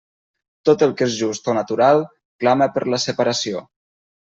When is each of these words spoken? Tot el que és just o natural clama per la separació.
Tot 0.69 0.85
el 0.85 0.95
que 1.01 1.07
és 1.09 1.17
just 1.19 1.51
o 1.53 1.55
natural 1.59 2.03
clama 2.45 2.71
per 2.79 2.87
la 2.95 3.03
separació. 3.07 3.65